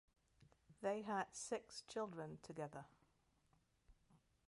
[0.81, 2.85] They had six children together.